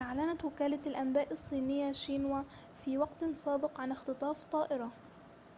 [0.01, 2.43] أعلنت وكالة الأنباء الصينية شينوا
[2.75, 4.91] في وقت سابق عن اختطاف طائرة